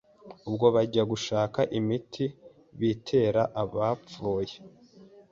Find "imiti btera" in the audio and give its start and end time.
1.79-3.43